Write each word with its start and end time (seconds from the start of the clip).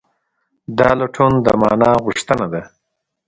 دا 0.77 0.89
لټون 0.99 1.33
د 1.45 1.47
مانا 1.61 1.91
غوښتنه 2.05 2.45
ده. 2.53 2.61